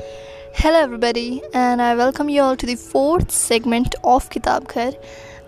[0.00, 4.92] Hello, everybody, and I welcome you all to the fourth segment of Kitab Ghar,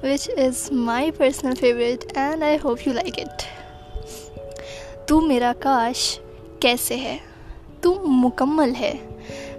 [0.00, 3.46] which is my personal favorite, and I hope you like it.
[5.08, 6.20] तू मेरा काश
[6.62, 7.18] कैसे है
[7.82, 8.94] तू मुकम्मल है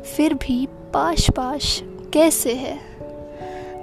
[0.02, 1.82] फिर भी पाश पाश
[2.14, 2.76] कैसे है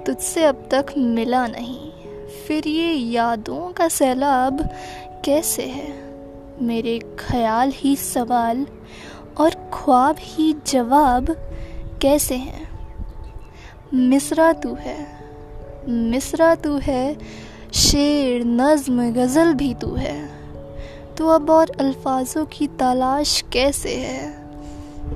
[0.05, 1.91] तुझसे अब तक मिला नहीं
[2.47, 4.69] फिर ये यादों का सैलाब
[5.25, 5.89] कैसे है
[6.63, 8.67] मेरे ख्याल ही सवाल
[9.39, 11.31] और ख्वाब ही जवाब
[12.03, 12.71] कैसे हैं?
[13.95, 15.07] मिसरा तू है।
[15.89, 17.19] मिसरा तू है।
[17.75, 20.31] शेर, नज़्म, गज़ल भी तू है।
[21.19, 24.41] तो अब और अल्फाजों की तलाश कैसे है?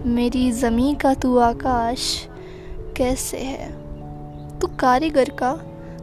[0.07, 2.29] मेरी ज़मी का तू आकाश
[2.97, 3.85] कैसे है?
[4.59, 5.61] तू कारीगर का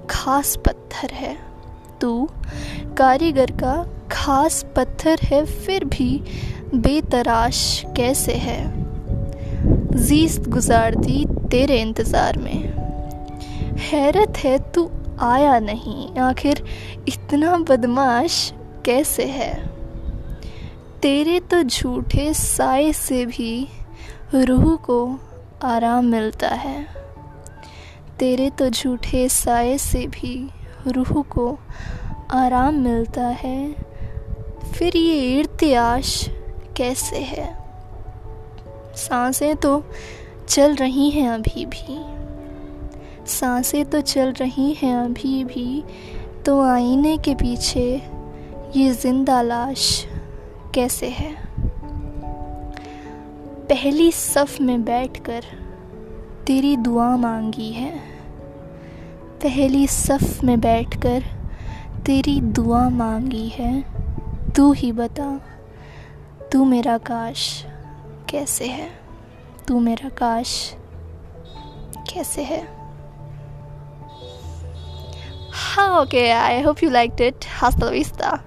[0.10, 1.38] खास पत्थर है।
[2.02, 2.30] तू
[2.98, 6.24] कारीगर का खास पत्थर है, फिर भी
[6.76, 8.74] बेतराश कैसे है?
[9.98, 12.64] जीस्त गुजार दी तेरे इंतज़ार में।
[13.78, 16.64] हैरत है तू आया नहीं, आखिर
[17.08, 18.54] इतना बदमाश
[18.86, 19.54] कैसे है?
[21.02, 23.68] तेरे तो झूठे साए से भी
[24.36, 25.20] रूह को
[25.64, 26.88] आराम मिलता है।
[28.20, 30.50] तेरे तो झूठे साए से भी
[30.88, 31.60] रूह को
[32.32, 33.76] आराम मिलता है।
[34.74, 36.30] फिर ये इर्तियाश
[36.78, 37.58] कैसे है?
[38.96, 39.84] साँसें तो
[40.50, 42.06] चल रही हैं अभी भी।
[43.26, 45.84] साँसें तो चल रही हैं अभी भी
[46.46, 48.02] तो आईने के पीछे
[48.76, 50.08] ये ज़िंदा लाश
[50.74, 51.36] कैसे है?
[53.70, 55.44] पहली सफ में बैठकर
[56.48, 57.98] तेरी दुआ मांगी है।
[59.44, 61.24] पहली सफ में बैठकर
[62.06, 63.86] तेरी दुआ मांगी है।
[64.56, 65.42] तू ही बता।
[66.52, 67.66] तू मेरा काश
[68.30, 68.90] कैसे है?
[69.68, 70.76] तू मेरा काश
[72.14, 72.62] कैसे है?
[75.54, 78.40] हाँ okay I hope you like it हास्ता vista